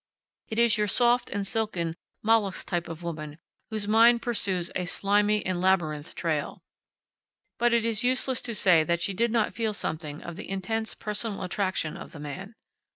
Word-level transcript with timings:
It 0.47 0.57
is 0.57 0.79
your 0.79 0.87
soft 0.87 1.29
and 1.29 1.45
silken 1.45 1.95
mollusc 2.23 2.65
type 2.65 2.87
of 2.89 3.03
woman 3.03 3.37
whose 3.69 3.87
mind 3.87 4.23
pursues 4.23 4.71
a 4.75 4.85
slimy 4.85 5.45
and 5.45 5.61
labyrinthine 5.61 6.15
trail. 6.15 6.63
But 7.59 7.71
it 7.71 7.85
is 7.85 8.03
useless 8.03 8.41
to 8.41 8.55
say 8.55 8.83
that 8.83 9.03
she 9.03 9.13
did 9.13 9.31
not 9.31 9.53
feel 9.53 9.75
something 9.75 10.23
of 10.23 10.37
the 10.37 10.49
intense 10.49 10.95
personal 10.95 11.43
attraction 11.43 11.97
of 11.97 12.13
the 12.13 12.19
man. 12.19 12.55